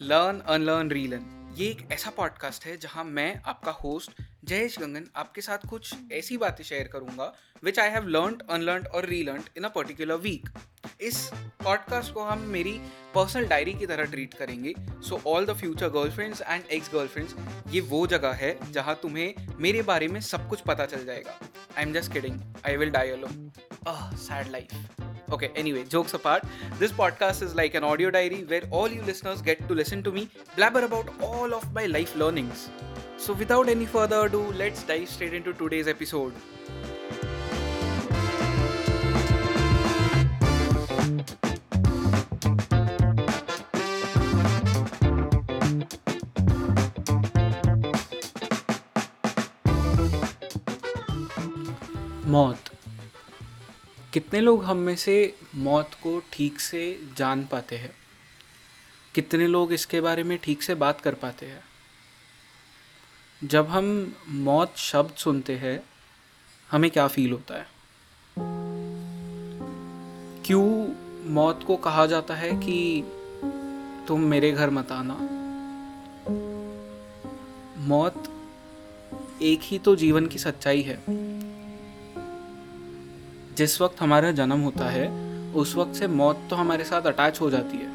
[0.00, 4.10] Learn unlearn relearn ये एक ऐसा पॉडकास्ट है जहाँ मैं, आपका होस्ट
[4.44, 7.32] जयेश गंगन, आपके साथ कुछ ऐसी बातें शेयर करूँगा
[7.64, 10.48] which I have learn unlearn और relearn in a particular week
[11.00, 11.30] इस
[11.64, 12.72] पॉडकास्ट को हम मेरी
[13.14, 14.74] पर्सनल डायरी की तरह ट्रीट करेंगे.
[15.02, 17.34] So all the future girlfriends and ex girlfriends
[17.74, 21.38] ये वो जगह है जहाँ तुम्हें मेरे बारे में सब कुछ पता चल जाएगा.
[21.76, 23.50] I am just kidding I will die alone
[24.16, 26.44] sad life Okay, anyway, jokes apart,
[26.78, 30.10] this podcast is like an audio diary where all you listeners get to listen to
[30.10, 32.70] me blabber about all of my life learnings.
[33.18, 36.32] So, without any further ado, let's dive straight into today's episode.
[52.30, 52.67] मौत
[54.12, 57.92] कितने लोग हम में से मौत को ठीक से जान पाते हैं?
[59.14, 61.62] कितने लोग इसके बारे में ठीक से बात कर पाते हैं?
[63.44, 65.82] जब हम मौत शब्द सुनते हैं,
[66.70, 67.66] हमें क्या फील होता है?
[70.42, 70.94] क्यों
[71.30, 73.02] मौत को कहा जाता है कि
[74.08, 75.18] तुम मेरे घर मत आना?
[77.78, 78.42] मौत
[79.42, 80.94] एक ही तो जीवन की सच्चाई है।
[83.58, 85.06] जिस वक्त हमारा जन्म होता है,
[85.52, 87.88] उस वक्त से मौत तो हमारे साथ अटैच हो जाती है।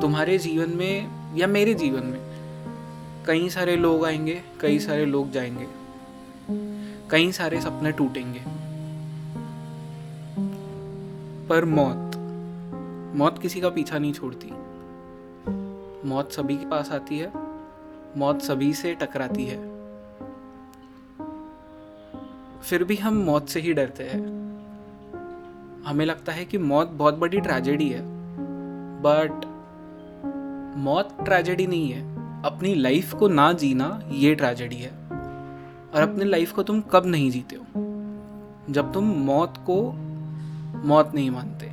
[0.00, 2.18] तुम्हारे जीवन में या मेरे जीवन में
[3.26, 5.66] कई सारे लोग आएँगे, कई सारे लोग जाएँगे,
[7.10, 8.40] कई सारे सपने टूटेंगे।
[11.48, 12.16] पर मौत
[13.16, 14.50] मौत किसी का पीछा नहीं छोड़ती।
[16.08, 17.32] मौत सभी के पास आती है,
[18.16, 19.58] मौत सभी से टकराती है।
[22.62, 24.37] फिर भी हम मौत से ही डरते हैं।
[25.86, 28.02] हमें लगता है कि मौत बहुत बड़ी ट्रेजेडी है
[29.00, 29.58] बट
[30.78, 34.90] मौत ट्रेजेडी नहीं है। अपनी लाइफ को ना जीना ये ट्रेजेडी है।
[35.94, 37.64] और अपनी लाइफ को तुम कब नहीं जीते हो?
[38.70, 39.92] जब तुम मौत को
[40.88, 41.66] मौत नहीं मानते,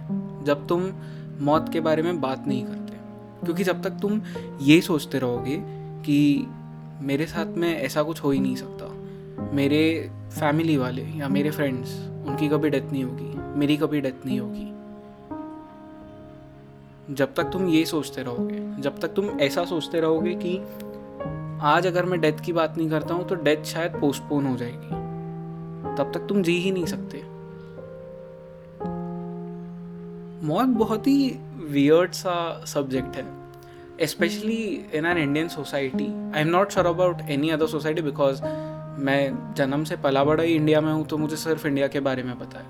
[0.45, 0.91] जब तुम
[1.41, 2.93] मौत के बारे में बात नहीं करते,
[3.45, 4.21] क्योंकि जब तक तुम
[4.61, 5.61] ये सोचते रहोगे
[6.05, 6.47] कि
[7.01, 8.94] मेरे साथ में ऐसा कुछ हो ही नहीं सकता
[9.39, 10.09] मेरे
[10.39, 11.95] फैमिली वाले या मेरे फ्रेंड्स
[12.27, 14.65] उनकी कभी डेथ नहीं होगी, मेरी कभी डेथ नहीं होगी।
[17.15, 20.57] जब तक तुम ये सोचते रहोगे, जब तक तुम ऐसा सोचते रहोगे कि
[21.61, 25.03] आज अगर मैं डेथ की बात नहीं करता हूँ तो डेथ शायद पोस्टपोन हो जाएगी।
[25.97, 27.17] तब तक तुम जी ही नहीं सकते।
[30.47, 34.63] मौत बहुत ही वियर्ड सा सब्जेक्ट है। Specially
[34.93, 38.41] in an Indian society I am not sure about any other society because
[38.97, 42.23] मैं जन्म से पला बड़ा ही इंडिया में हूँ तो मुझे सिर्फ़ इंडिया के बारे
[42.23, 42.65] में पता है।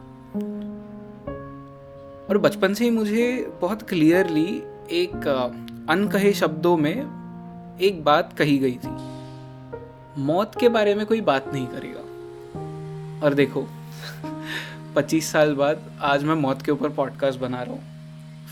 [2.29, 5.27] और बचपन से ही मुझे बहुत क्लियरली एक
[5.89, 6.95] अनकहे शब्दों में
[7.81, 8.89] एक बात कही गई थी।
[10.21, 11.99] मौत के बारे में कोई बात नहीं करेगा।
[13.25, 13.67] और देखो
[14.95, 17.83] 25 साल बाद आज मैं मौत के ऊपर पॉडकास्ट बना रहा हूँ।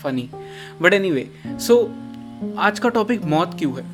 [0.02, 0.30] Funny
[0.82, 1.92] but anyway so
[2.58, 3.84] आज का टॉपिक मौत क्यों है?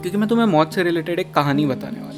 [0.00, 2.13] क्योंकि मैं तुम्हें मौत से रिलेटेड एक कहानी बताने वाला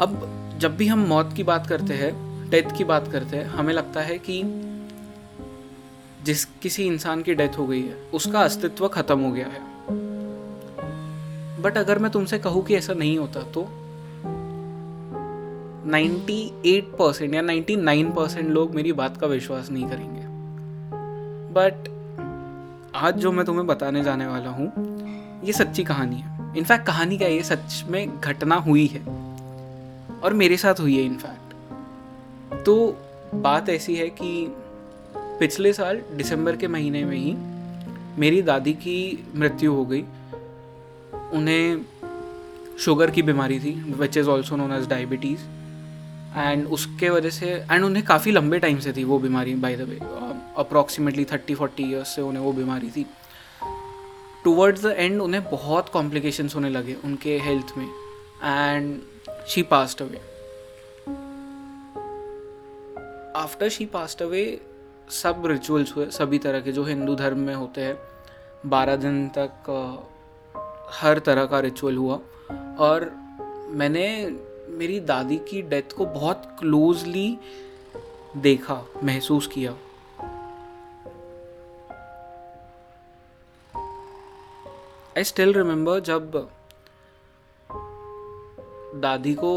[0.00, 3.74] अब जब भी हम मौत की बात करते हैं, डेथ की बात करते हैं, हमें
[3.74, 4.42] लगता है कि
[6.24, 9.60] जिस किसी इंसान की डेथ हो गई है, उसका अस्तित्व खत्म हो गया है।
[11.62, 13.62] बट अगर मैं तुमसे कहूँ कि ऐसा नहीं होता तो
[15.90, 20.22] 98 परसेंट या 99 परसेंट लोग मेरी बात का विश्वास नहीं करेंगे।
[21.52, 21.88] बट
[22.94, 24.72] आज जो मैं तुम्हें बताने जाने वाला हूँ,
[25.44, 29.25] ये सच्ची कहानी है। इनफैक्ट कहानी क्या ये सच में घटना हुई है।
[30.22, 32.76] और मेरे साथ हुई है इनफैक्ट तो
[33.34, 34.30] बात ऐसी है कि
[35.40, 37.34] पिछले साल दिसंबर के महीने में ही
[38.20, 40.04] मेरी दादी की मृत्यु हो गई।
[41.32, 41.84] उन्हें
[42.78, 45.40] शुगर की बीमारी थी which is also known as diabetes
[46.38, 49.80] and उसके वजह से एंड उन्हें काफ़ी लंबे टाइम से थी वो बीमारी by the
[49.80, 49.98] way
[50.58, 53.06] approximately thirty forty years से उन्हें वो बीमारी थी।
[54.44, 57.86] टूवर्ड्स द एंड उन्हें बहुत कॉम्प्लिकेशंस होने लगे उनके हेल्थ में।
[58.44, 59.00] And
[59.48, 60.18] she passed away
[63.36, 64.42] after she passed away
[65.10, 67.96] सब रिचुअल्स हुए, सभी तरह के जो हिंदू धर्म में होते हैं,
[68.66, 69.70] बारह दिन तक
[70.92, 72.18] हर तरह का रिचुअल हुआ।
[72.78, 73.10] और
[73.70, 74.06] मैंने
[74.68, 77.38] मेरी दादी की डेथ को बहुत क्लोजली
[78.36, 79.72] देखा, महसूस किया।
[85.16, 86.48] आई स्टिल रिमेम्बर जब
[89.00, 89.52] दादी को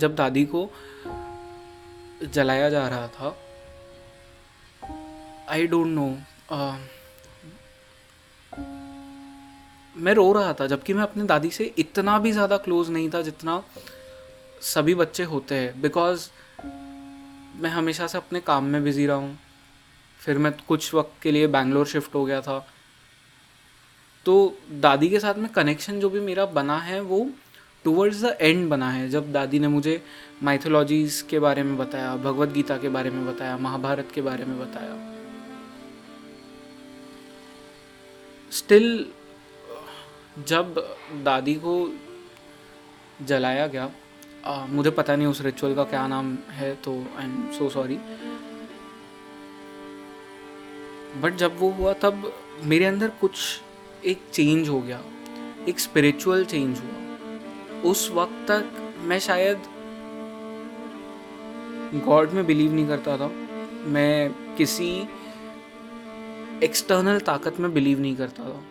[0.00, 0.68] जब दादी को
[2.24, 3.36] जलाया जा रहा था
[5.48, 6.06] आई डोंट नो
[9.96, 13.22] मैं रो रहा था, जबकि मैं अपनी दादी से इतना भी ज़्यादा क्लोज नहीं था
[13.22, 13.62] जितना
[14.62, 16.28] सभी बच्चे होते हैं बिकॉज़
[17.62, 19.38] मैं हमेशा से अपने काम में बिज़ी रहा हूँ।
[20.20, 22.58] फिर मैं कुछ वक्त के लिए बैंगलोर शिफ्ट हो गया था।
[24.26, 24.34] तो
[24.80, 27.26] दादी के साथ में कनेक्शन जो भी मेरा बना है वो
[27.84, 30.00] टूवर्ड्स द एंड बना है। जब दादी ने मुझे
[30.42, 34.58] माइथोलॉजीज़ के बारे में बताया भगवत गीता के बारे में बताया महाभारत के बारे में
[34.60, 34.94] बताया।
[38.52, 39.06] स्टिल
[40.48, 40.74] जब
[41.24, 41.74] दादी को
[43.26, 43.90] जलाया गया
[44.46, 47.98] आ, मुझे पता नहीं उस रिचुअल का क्या नाम है तो I am so sorry
[51.22, 52.32] but जब वो हुआ तब
[52.64, 53.38] मेरे अंदर कुछ
[54.04, 55.00] एक चेंज हो गया,
[55.68, 59.62] एक स्पिरिचुअल चेंज हुआ। उस वक्त तक मैं शायद
[62.04, 63.30] गॉड में बिलीव नहीं करता था।
[63.86, 64.88] मैं किसी
[66.64, 68.62] एक्सटर्नल ताकत में बिलीव नहीं करता था।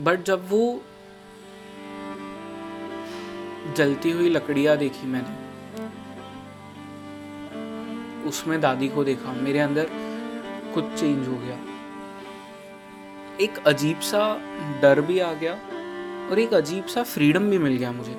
[0.00, 0.82] बट जब वो
[3.76, 5.40] जलती हुई लकड़ियाँ देखी मैंने,
[8.28, 9.88] उसमें दादी को देखा, मेरे अंदर
[10.74, 11.58] कुछ चेंज हो गया।
[13.42, 14.22] एक अजीब सा
[14.82, 15.54] डर भी आ गया
[16.30, 18.16] और एक अजीब सा फ्रीडम भी मिल गया मुझे।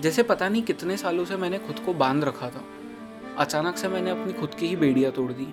[0.00, 2.64] जैसे पता नहीं कितने सालों से मैंने खुद को बाँध रखा था।
[3.38, 5.44] अचानक से मैंने अपनी खुद की ही बेड़ियाँ तोड़ दी।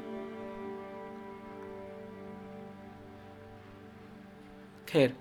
[4.88, 5.16] खैर,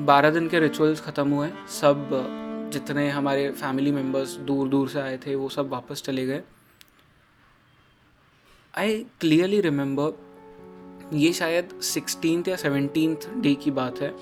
[0.00, 2.08] बारह दिन के रिचुअल्स ख़त्म हुए। सब,
[2.72, 6.42] जितने हमारे फैमिली मेंबर्स दूर दूर से आए थे, वो सब वापस चले गए।
[8.74, 10.25] आई क्लियरली रिमेंबर
[11.12, 14.14] ये शायद सिक्सटीन या सेवनटीन डे की बात है।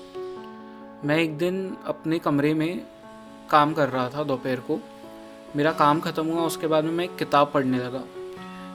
[1.05, 2.85] मैं एक दिन अपने कमरे में
[3.51, 4.79] काम कर रहा था दोपहर को।
[5.55, 8.03] मेरा काम ख़त्म हुआ, उसके बाद में मैं एक किताब पढ़ने लगा।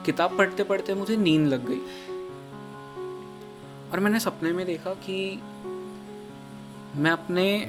[0.05, 1.79] किताब पढ़ते पढ़ते मुझे नींद लग गई।
[3.91, 5.41] और मैंने सपने में देखा कि
[6.95, 7.67] मैं अपने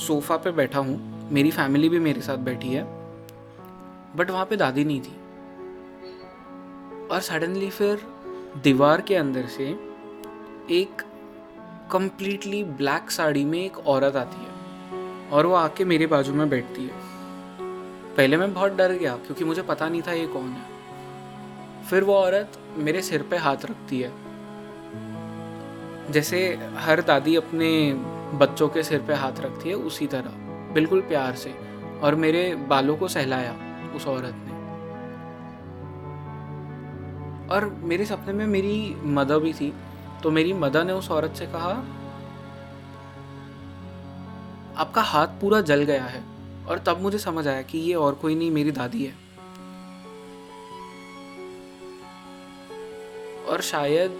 [0.00, 2.84] सोफ़ा पे बैठा हूँ। मेरी फैमिली भी मेरे साथ बैठी है,
[4.16, 5.16] बट वहाँ पे दादी नहीं थी।
[7.08, 8.09] और सडनली फिर
[8.56, 9.64] दीवार के अंदर से
[10.70, 11.02] एक
[11.92, 14.50] कम्प्लीटली ब्लैक साड़ी में एक औरत आती है
[15.28, 16.90] और वो आके मेरे बाजू में बैठती है।
[18.16, 20.64] पहले मैं बहुत डर गया क्योंकि मुझे पता नहीं था ये कौन है।
[21.84, 24.12] फिर वो औरत मेरे सिर पे हाथ रखती है।
[26.12, 27.92] जैसे हर दादी अपने
[28.38, 30.30] बच्चों के सिर पे हाथ रखती है, उसी तरह,
[30.74, 31.54] बिल्कुल प्यार से,
[32.02, 33.56] और मेरे बालों को सहलाया
[33.96, 34.49] उस औरत ने।
[37.52, 39.72] और मेरे सपने में मेरी मदर भी थी
[40.22, 41.70] तो मेरी मदर ने उस औरत से कहा,
[44.76, 46.22] आपका हाथ पूरा जल गया है
[46.68, 49.14] और तब मुझे समझ आया कि ये और कोई नहीं, मेरी दादी है।
[53.48, 54.18] और शायद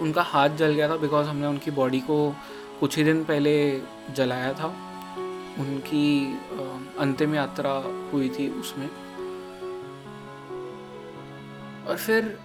[0.00, 2.18] उनका हाथ जल गया था बिकॉज़ हमने उनकी बॉडी को
[2.80, 3.54] कुछ ही दिन पहले
[4.16, 4.66] जलाया था।
[5.58, 6.38] उनकी
[6.98, 7.72] अंतिम यात्रा
[8.12, 8.88] हुई थी उसमें।
[11.88, 12.38] और फिर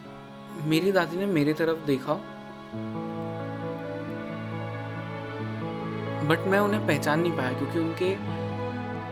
[0.64, 2.14] मेरी दादी ने मेरी तरफ़ देखा।
[6.28, 8.16] बट मैं उन्हें पहचान नहीं पाया क्योंकि उनके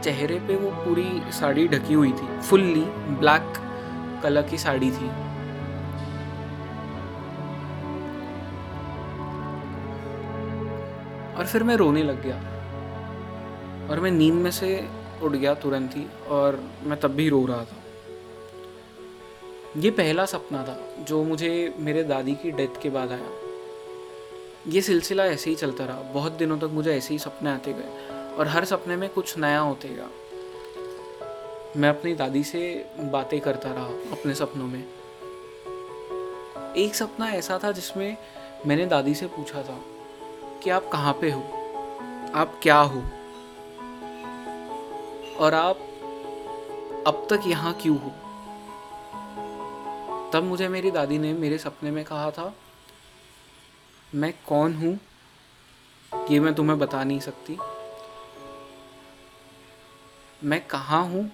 [0.04, 2.86] चेहरे पे वो पूरी साड़ी ढकी हुई थी। फुल्ली
[3.20, 3.54] ब्लैक
[4.24, 5.10] कलर की साड़ी थी।
[11.36, 12.38] और फिर मैं रोने लग गया।
[13.89, 14.88] और मैं नींद में से
[15.22, 17.78] उठ गया तुरंत ही और मैं तब भी रो रहा था।
[19.78, 23.30] ये पहला सपना था, जो मुझे मेरे दादी की डेथ के बाद आया।
[24.68, 28.08] ये सिलसिला ऐसे ही चलता रहा, बहुत दिनों तक मुझे ऐसे ही सपने आते गए,
[28.38, 30.10] और हर सपने में कुछ नया होते गया।
[31.78, 34.84] मैं अपनी दादी से बातें करता रहा, अपने सपनों में।
[36.78, 38.18] एक सपना ऐसा था जिसमें
[38.68, 39.82] मैंने दादी से पूछा था
[40.64, 41.42] कि आप कहाँ पे हो?
[42.34, 43.04] आप क्या हो?
[45.40, 45.78] और आप
[47.08, 48.12] अब तक यहाँ क्यों हो?
[50.33, 52.53] तब मुझे मेरी दादी ने मेरे सपने में कहा था,
[54.12, 55.00] मैं कौन हूँ
[56.29, 57.57] ये मैं तुम्हें बता नहीं सकती?
[60.41, 61.29] मैं कहाँ हूँ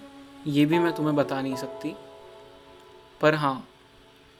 [0.47, 1.95] ये भी मैं तुम्हें बता नहीं सकती?
[3.21, 3.67] पर हाँ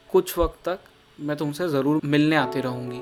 [0.09, 0.79] कुछ वक्त तक
[1.19, 3.01] मैं तुमसे ज़रूर मिलने आती रहूँगी।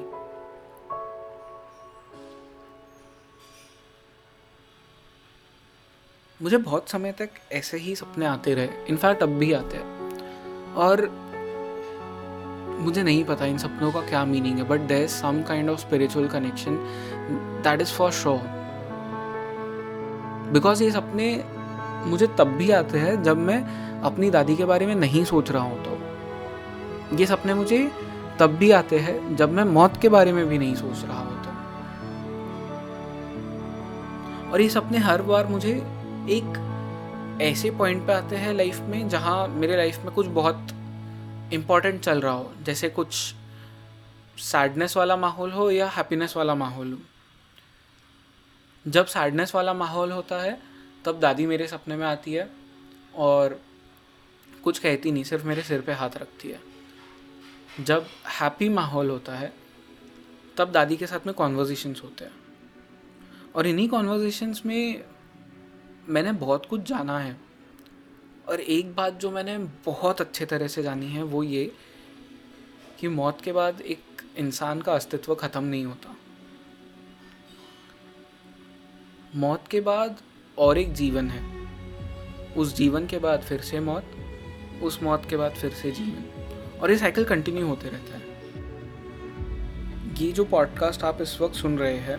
[6.40, 11.06] मुझे बहुत समय तक ऐसे ही सपने आते रहे इनफैक्ट अब भी आते हैं। और
[12.80, 15.80] मुझे नहीं पता इन सपनों का क्या मीनिंग है but there is some kind of
[15.80, 16.76] spiritual connection
[17.64, 18.40] that is for sure
[20.54, 21.30] because ये सपने
[22.06, 23.62] मुझे तब भी आते हैं जब मैं
[24.02, 27.92] अपनी दादी के बारे में नहीं सोच रहा हूँ तो। ये सपने मुझे
[28.40, 31.52] तब भी आते हैं जब मैं मौत के बारे में भी नहीं सोच रहा होता
[34.52, 35.74] और ये सपने हर बार मुझे
[36.30, 40.68] एक ऐसे पॉइंट पे आते हैं लाइफ में जहाँ मेरे लाइफ में कुछ बहुत
[41.52, 43.34] इम्पोर्टेंट चल रहा हो, जैसे कुछ
[44.38, 47.00] सैडनेस वाला माहौल हो या हैप्पीनेस वाला माहौल हो।
[48.88, 50.62] जब सैडनेस वाला माहौल होता है,
[51.06, 52.50] तब दादी मेरे सपने में आती है
[53.16, 53.62] और
[54.64, 56.62] कुछ कहती नहीं, सिर्फ़ मेरे सिर पे हाथ रखती है।
[57.80, 58.08] जब
[58.42, 59.54] हैप्पी माहौल होता है,
[60.58, 62.32] तब दादी के साथ में कॉन्वर्जेशंस होते हैं।
[63.56, 65.04] और इन्हीं कॉन्वर्जेशंस में
[66.10, 67.53] मैंने बहुत कुछ जाना है।
[68.50, 71.72] और एक बात जो मैंने बहुत अच्छे तरह से जानी है वो ये
[73.00, 76.16] कि मौत के बाद एक इंसान का अस्तित्व ख़त्म नहीं होता।
[79.36, 80.18] मौत के बाद
[80.58, 81.42] और एक जीवन है।
[82.54, 84.12] उस जीवन के बाद फिर से मौत,
[84.84, 88.22] उस मौत के बाद फिर से जीवन। और ये साइकिल कंटिन्यू होते रहता है।
[90.16, 92.18] ये जो पॉडकास्ट आप इस वक्त सुन रहे हैं,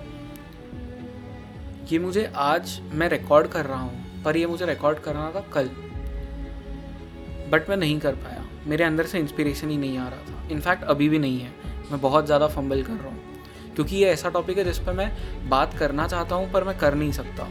[1.93, 5.71] ये मुझे आज मैं रिकॉर्ड कर रहा हूँ, पर ये मुझे रिकॉर्ड करना था कल।
[7.55, 10.85] बट मैं नहीं कर पाया। मेरे अंदर से इंस्पिरेशन ही नहीं आ रहा था। इनफैक्ट
[10.85, 11.53] अभी भी नहीं है।
[11.91, 15.11] मैं बहुत ज़्यादा फंबल कर रहा हूँ। क्योंकि ये ऐसा टॉपिक है जिस पर मैं
[15.49, 17.49] बात करना चाहता हूँ, पर मैं कर नहीं सकता।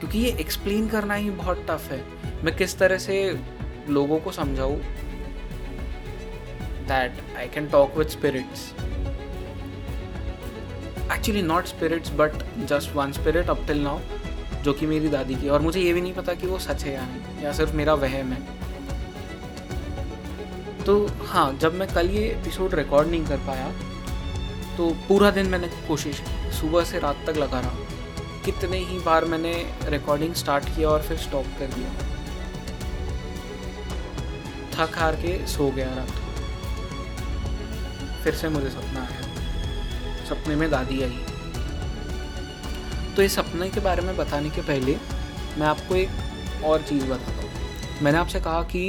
[0.00, 2.02] क्योंकि ये एक्सप्लेन करना ही बहुत टफ है।
[2.44, 3.16] मैं किस तरह से
[3.88, 4.76] लोगों को समझाऊँ
[6.88, 8.72] that I can talk with spirits
[11.12, 12.32] actually not spirits but
[12.68, 13.98] just one spirit up till now
[14.64, 16.94] जो कि मेरी दादी की और मुझे ये भी नहीं पता कि वो सच है
[16.94, 18.40] या नहीं, या सिर्फ़ मेरा वहम है।
[20.86, 23.70] तो हाँ जब मैं कल ये एपिसोड रिकॉर्ड नहीं कर पाया
[24.76, 27.76] तो पूरा दिन मैंने कोशिश की। सुबह से रात तक लगा रहा।
[28.44, 29.52] कितने ही बार मैंने
[29.84, 31.90] रिकॉर्डिंग स्टार्ट किया और फिर स्टॉप कर दिया।
[34.74, 36.12] थक हार के सो गया रात।
[38.24, 41.24] फिर से मुझे सपना आया। सपने में दादी आई।
[43.18, 44.94] तो इस सपने के बारे में बताने के पहले
[45.58, 48.82] मैं आपको एक और चीज़ बताता हूँ। मैंने आपसे कहा कि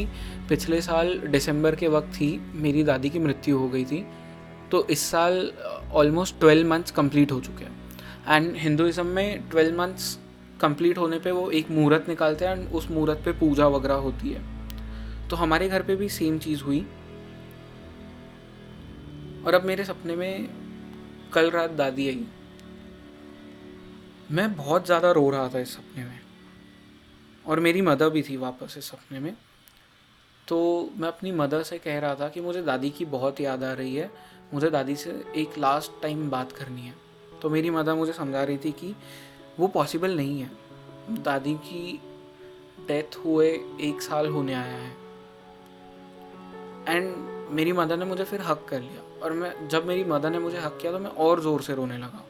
[0.49, 4.05] पिछले साल दिसंबर के वक्त ही मेरी दादी की मृत्यु हो गई थी
[4.71, 5.51] तो इस साल
[5.93, 7.75] ऑलमोस्ट ट्वेल्व मंथ्स कंप्लीट हो चुके हैं।
[8.27, 10.17] एंड हिंदुज़म में ट्वेल्व मंथ्स
[10.61, 14.29] कंप्लीट होने पे वो एक मुहूर्त निकालते हैं एंड उस मुहूर्त पे पूजा वगैरह होती
[14.29, 16.85] है। तो हमारे घर पे भी सेम चीज़ हुई।
[19.47, 20.49] और अब मेरे सपने में
[21.33, 22.25] कल रात दादी आई।
[24.31, 26.19] मैं बहुत ज़्यादा रो रहा था इस सपने में।
[27.45, 29.35] और मेरी मदर भी थी वापस इस सपने में।
[30.47, 33.73] तो मैं अपनी मदर से कह रहा था कि मुझे दादी की बहुत याद आ
[33.73, 34.09] रही है।
[34.53, 36.93] मुझे दादी से एक लास्ट टाइम बात करनी है।
[37.41, 38.95] तो मेरी मदर मुझे समझा रही थी कि
[39.59, 40.51] वो पॉसिबल नहीं है।
[41.23, 41.99] दादी की
[42.87, 43.47] डेथ हुए
[43.81, 44.91] एक साल होने आया है।
[46.87, 47.15] एंड
[47.51, 50.57] मेरी मदर ने मुझे फिर हक कर लिया। और मैं, जब मेरी मदर ने मुझे
[50.57, 52.25] हक किया तो मैं और ज़ोर से रोने लगा।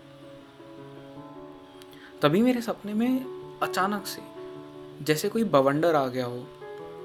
[2.22, 3.26] तभी मेरे सपने में
[3.64, 4.22] अचानक से,
[5.06, 6.48] जैसे कोई बवंडर आ गया हो,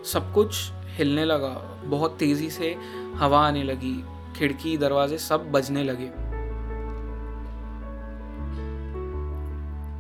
[0.05, 2.77] सब कुछ हिलने लगा, बहुत तेज़ी से
[3.15, 4.05] हवा आने लगी,
[4.39, 6.07] खिड़की, दरवाजे सब बजने लगे।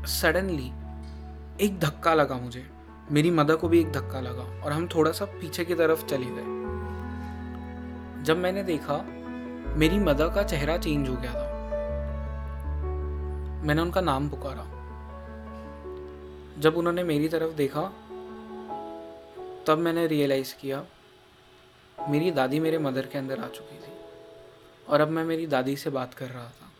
[0.06, 0.72] सडनली
[1.60, 2.70] एक धक्का लगा मुझे।
[3.12, 6.26] मेरी मदर को भी एक धक्का लगा और हम थोड़ा सा पीछे की तरफ़ चले
[6.26, 6.52] गए।
[8.22, 9.04] जब मैंने देखा,
[9.76, 11.54] मेरी मदर का चेहरा चेंज हो गया था।
[13.64, 14.73] मैंने उनका नाम पुकारा।
[16.58, 17.82] जब उन्होंने मेरी तरफ़ देखा,
[19.66, 20.86] तब मैंने रियलाइज़ किया,
[22.08, 23.92] मेरी दादी मेरे मदर के अंदर आ चुकी थी।
[24.88, 26.72] और अब मैं मेरी दादी से बात कर रहा था।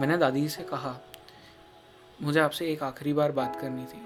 [0.00, 0.96] मैंने दादी से कहा,
[2.22, 4.02] मुझे आपसे एक आखिरी बार बात करनी थी।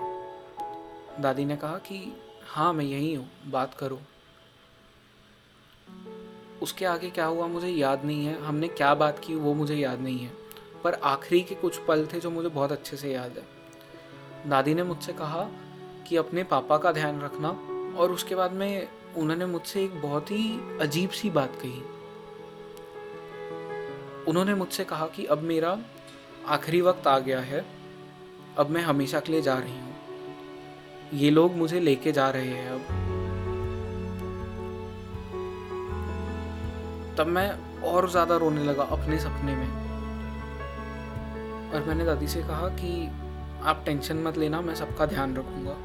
[1.23, 4.01] दादी ने कहा कि हाँ मैं यहीं हूँ, बात करो।
[6.63, 10.01] उसके आगे क्या हुआ मुझे याद नहीं है। हमने क्या बात की वो मुझे याद
[10.01, 10.33] नहीं है।
[10.85, 13.56] पर आखिरी के कुछ पल थे जो मुझे बहुत अच्छे से याद है।
[14.47, 15.43] दादी ने मुझसे कहा
[16.09, 17.49] कि अपने पापा का ध्यान रखना
[17.99, 21.83] और उसके बाद में उन्होंने मुझसे एक बहुत ही अजीब सी बात कही।
[24.29, 25.79] उन्होंने मुझसे कहा कि अब मेरा
[26.47, 27.65] आखिरी वक्त आ गया है,
[28.59, 29.95] अब मैं हमेशा के लिए जा रही हूँ।
[31.15, 32.81] ये लोग मुझे लेके जा रहे हैं अब।
[37.19, 37.51] तब मैं
[37.83, 39.69] और ज़्यादा रोने लगा अपने सपने में।
[41.73, 43.09] और मैंने दादी से कहा कि
[43.67, 45.77] आप टेंशन मत लेना, मैं सबका ध्यान रखूँगा।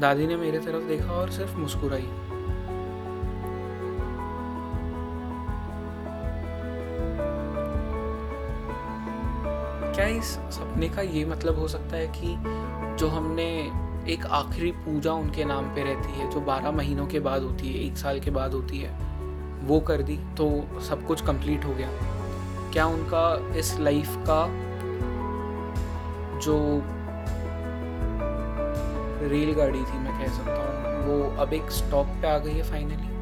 [0.00, 2.08] दादी ने मेरे तरफ़ देखा और सिर्फ़ मुस्कुराई।
[9.94, 12.34] क्या इस सपने का ये मतलब हो सकता है कि
[12.98, 13.46] जो हमने
[14.12, 17.86] एक आखिरी पूजा उनके नाम पे रहती है, जो बारह महीनों के बाद होती है,
[17.86, 18.90] एक साल के बाद होती है,
[19.62, 21.88] वो कर दी तो सब कुछ कंप्लीट हो गया।
[22.72, 24.44] क्या उनका इस लाइफ का
[26.44, 26.82] जो
[29.28, 33.12] रेलगाड़ी थी, मैं कह सकता हूँ, वो अब एक स्टॉप पे आ गई है फाइनली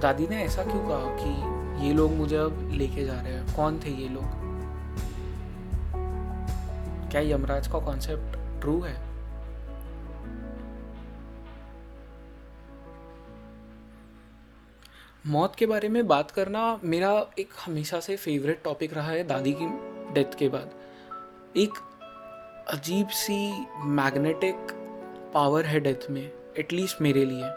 [0.00, 3.56] दादी ने ऐसा क्यों कहा कि ये लोग मुझे अब लेके जा रहे हैं?
[3.56, 4.24] कौन थे ये लोग?
[7.10, 8.96] क्या यमराज का कॉन्सेप्ट ट्रू है?
[15.26, 19.52] मौत के बारे में बात करना मेरा एक हमेशा से फेवरेट टॉपिक रहा है दादी
[19.52, 20.70] की। डेथ के बाद।
[21.56, 21.70] एक
[22.70, 24.56] अजीब सी मैग्नेटिक
[25.34, 27.50] पावर है डेथ में एटलीस्ट मेरे लिए।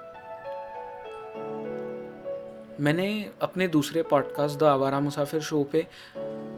[2.79, 5.87] मैंने अपने दूसरे पॉडकास्ट द आवारा मुसाफिर शो पे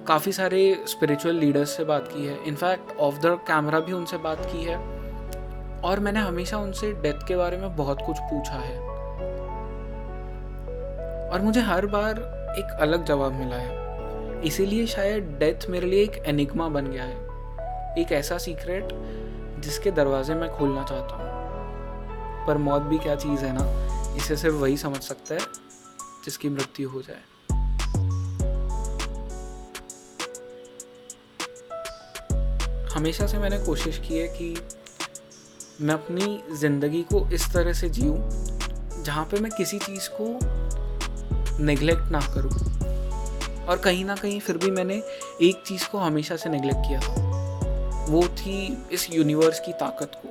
[0.08, 4.46] काफ़ी सारे स्पिरिचुअल लीडर्स से बात की है। इनफैक्ट ऑफ़ द कैमरा भी उनसे बात
[4.46, 4.77] की है।
[5.82, 8.79] और मैंने हमेशा उनसे डेथ के बारे में बहुत कुछ पूछा है।
[11.29, 12.13] और मुझे हर बार
[12.58, 13.88] एक अलग जवाब मिला है।
[14.46, 17.15] इसीलिए शायद डेथ मेरे लिए एक एनिग्मा बन गया है।
[18.01, 18.89] एक ऐसा सीक्रेट
[19.62, 23.65] जिसके दरवाजे मैं खोलना चाहता हूँ। पर मौत भी क्या चीज़ है ना?
[24.15, 25.39] इसे सिर्फ़ वही समझ सकता है
[26.25, 27.22] जिसकी मृत्यु हो जाए।
[32.96, 34.55] हमेशा से मैंने कोशिश की है कि
[35.81, 38.29] मैं अपनी ज़िंदगी को इस तरह से जीऊँ
[39.03, 40.39] जहाँ पे मैं किसी चीज़ को
[41.63, 42.78] नेग्लेक्ट ना करूँ।
[43.69, 44.95] और कहीं ना कहीं फिर भी मैंने
[45.41, 47.13] एक चीज़ को हमेशा से नेग्लेक्ट किया। था
[48.09, 48.55] वो थी
[48.91, 50.29] इस यूनिवर्स की ताकत को।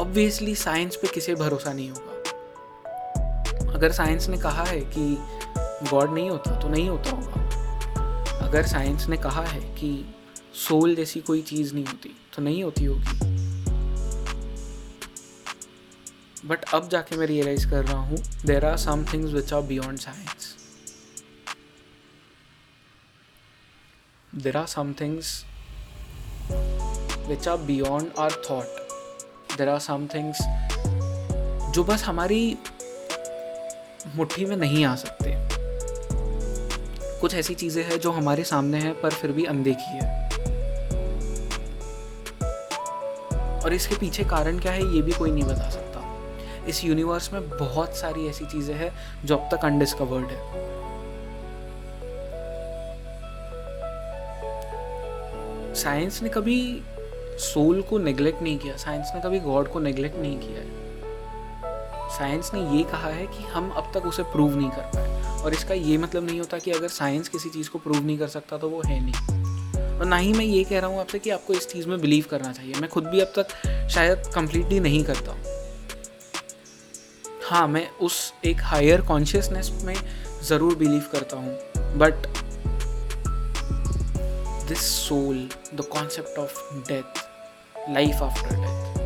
[0.00, 2.12] ऑब्वियसली साइंस पे किसी भरोसा नहीं होगा?
[3.74, 5.04] अगर साइंस ने कहा है कि
[5.90, 9.90] गॉड नहीं होता तो नहीं होता होगा। अगर साइंस ने कहा है कि
[10.68, 13.18] सोल जैसी कोई चीज़ नहीं होती तो नहीं होती होगी।
[16.46, 19.98] बट अब जाके मैं रियलाइज़ कर रहा हूँ there are some things which are beyond
[19.98, 20.41] science
[24.34, 25.44] there are some things
[27.28, 30.38] which are beyond our thought there are some things
[31.74, 32.58] जो बस हमारी
[34.16, 35.34] मुट्ठी में नहीं आ सकते।
[37.20, 40.28] कुछ ऐसी चीज़ें हैं जो हमारे सामने हैं, पर फिर भी अनदेखी है।
[43.64, 46.00] और इसके पीछे कारण क्या है, ये भी कोई नहीं बता सकता।
[46.68, 48.92] इस यूनिवर्स में बहुत सारी ऐसी चीज़ें हैं
[49.24, 50.81] जो अब तक अनडिस्कवर्ड है।
[55.74, 56.82] साइंस ने कभी
[57.40, 60.80] सोल को नेग्लेक्ट नहीं किया, साइंस ने कभी गॉड को नेग्लेक्ट नहीं किया है।
[62.10, 65.54] साइंस ने ये कहा है कि हम अब तक उसे प्रूव नहीं कर पाए। और
[65.54, 68.58] इसका ये मतलब नहीं होता कि अगर साइंस किसी चीज़ को प्रूव नहीं कर सकता
[68.58, 71.52] तो वो है नहीं। और ना ही मैं ये कह रहा हूँ आपसे कि आपको
[71.54, 75.32] इस चीज़ में बिलीव करना चाहिए। मैं खुद भी अब तक शायद कंप्लीटली नहीं करता
[75.32, 75.40] हूँ।
[77.44, 79.94] हाँ मैं उस एक हायर कॉन्शियसनेस में
[80.44, 81.58] ज़रूर बिलीव करता हूँ।
[81.98, 82.26] But
[84.72, 87.18] this soul the concept of death
[87.90, 89.02] life after death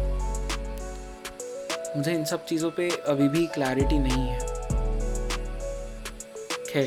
[1.97, 4.39] मुझे इन सब चीज़ों पे अभी भी क्लैरिटी नहीं है।
[6.75, 6.85] है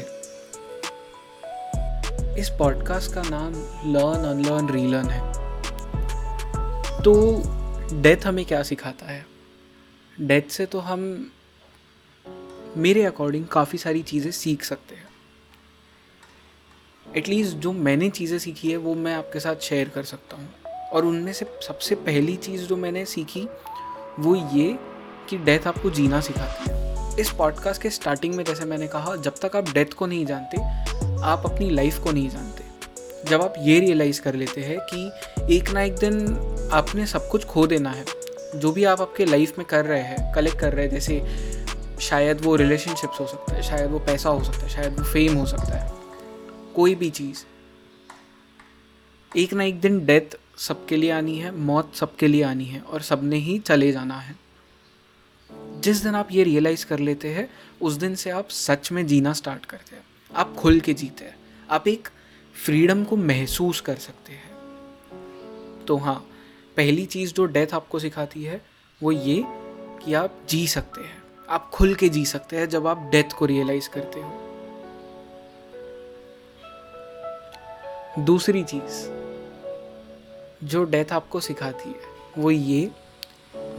[2.39, 3.53] इस पॉडकास्ट का नाम
[3.93, 5.33] लर्न अनलर्न रीलर्न है।
[7.01, 7.43] तो
[8.01, 9.25] डेथ हमें क्या सिखाता है?
[10.21, 11.31] डेथ से तो हम
[12.77, 15.08] मेरे अकॉर्डिंग काफ़ी सारी चीज़ें सीख सकते हैं।
[17.17, 20.49] एटलीस्ट जो मैंने चीज़ें सीखी है, वो मैं आपके साथ शेयर कर सकता हूँ।
[20.89, 23.47] और उनमें से सबसे पहली चीज़ जो मैंने सीखी,
[24.19, 24.79] वो ये
[25.29, 26.79] कि डेथ आपको जीना सिखाती है।
[27.19, 30.57] इस पॉडकास्ट के स्टार्टिंग में जैसे मैंने कहा, जब तक आप डेथ को नहीं जानते,
[31.23, 32.63] आप अपनी लाइफ को नहीं जानते।
[33.29, 35.11] जब आप ये रियलाइज़ कर लेते हैं कि
[35.55, 36.37] एक ना एक दिन
[36.73, 38.05] आपने सब कुछ खो देना है।
[38.55, 41.25] जो भी आप आपके लाइफ में कर रहे हैं कलेक्ट कर रहे हैं, जैसे
[42.01, 45.37] शायद वो रिलेशनशिप्स हो सकता है, शायद वो पैसा हो सकता है, शायद वो फेम
[45.37, 45.98] हो सकता है।
[46.75, 47.45] कोई भी चीज़।
[49.37, 53.01] एक ना एक दिन डेथ सबके लिए आनी है, मौत सबके लिए आनी है और
[53.01, 54.35] सबने ही चले जाना है।
[55.51, 57.49] जिस दिन आप ये रियलाइज़ कर लेते हैं,
[57.81, 60.03] उस दिन से आप सच में जीना स्टार्ट करते हैं।
[60.35, 61.35] आप खुल के जीते हैं।
[61.69, 62.07] आप एक
[62.65, 64.49] फ्रीडम को महसूस कर सकते हैं।
[65.85, 66.29] तो हाँ
[66.77, 68.65] पहली चीज़ जो डेथ आपको सिखाती है,
[69.03, 69.43] वो ये
[70.05, 73.45] कि आप जी सकते हैं। आप खुल के जी सकते हैं जब आप डेथ को
[73.45, 74.48] रियलाइज़ करते हो।
[78.25, 79.07] दूसरी चीज़
[80.63, 81.95] जो डेथ आपको सिखाती है,
[82.37, 82.89] वो ये,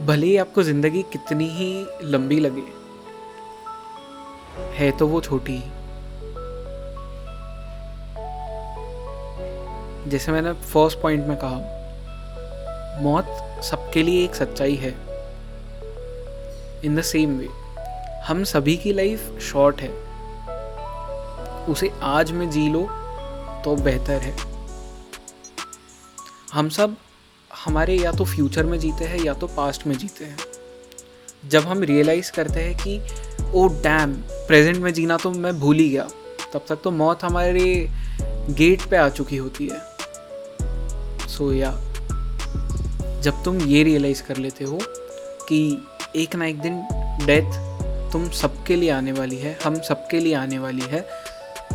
[0.01, 2.63] भले ही आपको ज़िंदगी कितनी ही लंबी लगे,
[4.75, 5.69] है तो वो छोटी ही।
[10.09, 11.59] जैसे मैंने फ़र्स्ट पॉइंट में कहा,
[13.01, 14.93] मौत सबके लिए एक सच्चाई है।
[16.85, 17.47] इन द सेम वे
[18.27, 19.89] हम सभी की लाइफ शॉर्ट है।
[21.65, 22.87] उसे आज में जी लो
[23.65, 24.35] तो बेहतर है।
[26.53, 26.95] हम सब
[27.65, 30.37] हमारे या तो फ्यूचर में जीते हैं या तो पास्ट में जीते हैं।
[31.49, 32.99] जब हम रियलाइज़ करते हैं कि
[33.53, 34.13] ओ डैम
[34.47, 36.07] प्रेजेंट में जीना तो मैं भूल ही गया।
[36.53, 37.89] तब तक तो मौत हमारे
[38.49, 39.79] गेट पे आ चुकी होती है।
[41.27, 41.71] सो so, या
[43.21, 44.79] जब तुम ये रियलाइज़ कर लेते हो
[45.49, 46.81] कि एक ना एक दिन
[47.25, 51.05] डेथ तुम सबके लिए आने वाली है हम सबके लिए आने वाली है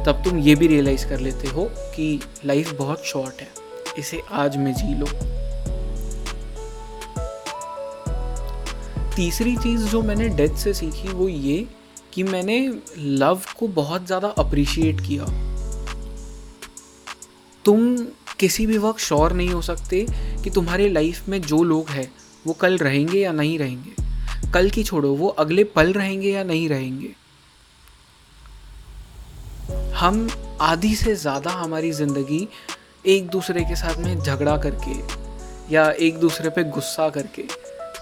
[0.06, 1.64] तब तुम ये भी रियलाइज़ कर लेते हो
[1.94, 3.48] कि लाइफ बहुत शॉर्ट है।
[3.98, 5.06] इसे आज में जी लो।
[9.16, 11.66] तीसरी चीज़ जो मैंने डेथ से सीखी वो ये
[12.12, 12.58] कि मैंने
[12.98, 15.24] लव को बहुत ज़्यादा अप्रिशिएट किया।
[17.64, 17.96] तुम
[18.40, 20.06] किसी भी वक्त श्योर नहीं हो सकते
[20.44, 22.10] कि तुम्हारे लाइफ में जो लोग हैं,
[22.46, 26.68] वो कल रहेंगे या नहीं रहेंगे। कल की छोड़ो, वो अगले पल रहेंगे या नहीं
[26.68, 27.14] रहेंगे।
[29.96, 30.28] हम
[30.60, 32.48] आधी से ज़्यादा हमारी ज़िंदगी
[33.08, 34.94] एक दूसरे के साथ में झगड़ा करके
[35.74, 37.42] या एक दूसरे पे गुस्सा करके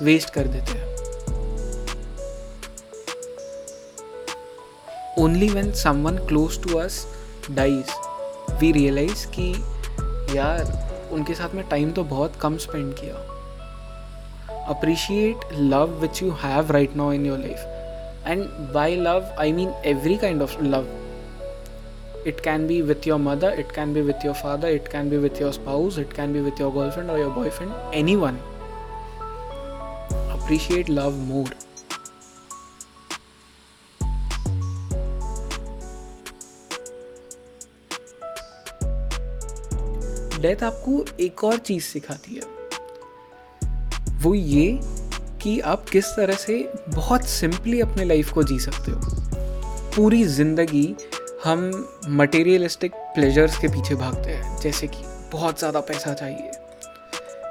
[0.04, 0.92] वेस्ट कर देते हैं।
[5.18, 7.07] Only when someone close to us
[7.50, 7.92] dies
[8.61, 9.50] we realise कि
[10.37, 13.14] यार, उनके साथ में टाइम तो बहुत कम स्पेंड किया।
[14.68, 19.72] Appreciate love which you have right now in your life and by love I mean
[19.87, 20.87] every kind of love
[22.26, 25.16] it can be with your mother it can be with your father it can be
[25.16, 28.37] with your spouse it can be with your girlfriend और your boy friend anyone
[30.32, 31.54] appreciate love more
[40.40, 42.42] death आपको एक और चीज़ सिखाती है।
[44.22, 44.80] वो ये
[45.42, 46.56] कि आप किस तरह से
[46.88, 49.00] बहुत सिंपली अपने लाइफ को जी सकते हो।
[49.96, 50.84] पूरी ज़िंदगी
[51.44, 51.61] हम
[52.11, 55.02] मटेरियलिस्टिक प्लेजर्स के पीछे भागते हैं, जैसे कि
[55.33, 56.50] बहुत ज़्यादा पैसा चाहिए,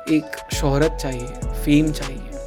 [0.10, 2.40] एक शोहरत चाहिए फेम चाहिए,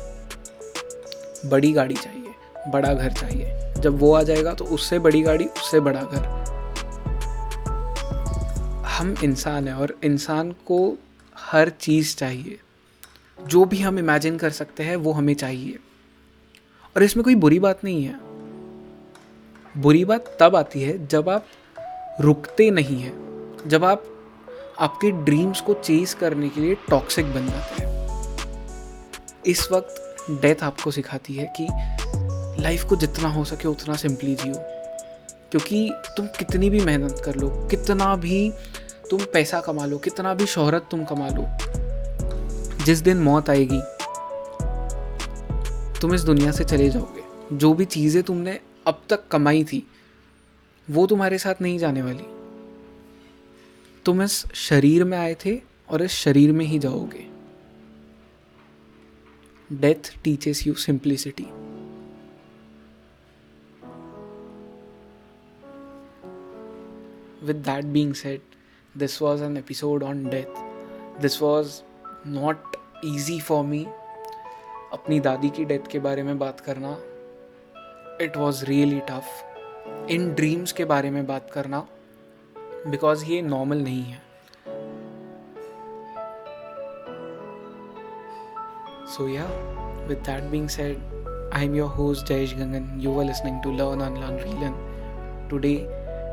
[1.51, 2.35] बड़ी गाड़ी चाहिए,
[2.69, 6.25] बड़ा घर चाहिए। जब वो आ जाएगा तो उससे बड़ी गाड़ी, उससे बड़ा घर।
[8.89, 10.97] हम इंसान हैं और इंसान को
[11.37, 12.59] हर चीज़ चाहिए।
[13.39, 15.79] जो भी हम इमेजिन कर सकते हैं, वो हमें चाहिए।
[16.97, 18.26] और इसमें कोई बुरी बात नहीं है।
[19.77, 21.47] बुरी बात तब आती है जब आप
[22.21, 23.13] रुकते नहीं हैं,
[23.67, 24.05] जब आप
[24.79, 30.91] आपके ड्रीम्स को चेज करने के लिए टॉक्सिक बन जाते हैं। इस वक्त डेथ आपको
[30.91, 31.67] सिखाती है कि
[32.63, 34.55] लाइफ को जितना हो सके उतना सिंपली जियो।
[35.51, 38.51] क्योंकि तुम कितनी भी मेहनत कर लो, कितना भी
[39.11, 41.45] तुम पैसा कमा लो, कितना भी शोहरत तुम कमा लो,
[42.85, 43.81] जिस दिन मौत आएगी,
[46.01, 49.87] तुम इस दुनिया से चले जाओगे। जो भी चीज़ें तुमने अब तक कमाई थी,
[50.91, 52.25] वो तुम्हारे साथ नहीं जाने वाली।
[54.05, 57.27] तुम इस शरीर में आए थे और इस शरीर में ही जाओगे।
[59.73, 61.47] Death teaches you simplicity
[67.47, 68.41] with that being said,
[68.97, 70.57] this was an episode on death.
[71.21, 71.83] This was
[72.25, 72.57] not
[73.05, 73.87] easy for me.
[74.93, 77.16] अपनी दादी की डेथ के बारे में बात करना
[78.23, 81.87] it was really tough in dreams के बारे में बात करना
[82.87, 84.25] बिकॉज़ ये नॉर्मल नहीं है।
[89.17, 89.45] So yeah
[90.09, 94.01] with that being said I am your host Jayesh Gangan you are listening to learn
[94.23, 95.75] unlearn री today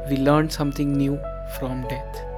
[0.10, 1.15] we learn something new
[1.58, 2.33] from death